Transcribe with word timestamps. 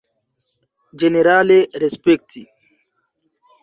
Ĝenerale 1.03 1.59
respekti! 1.87 2.47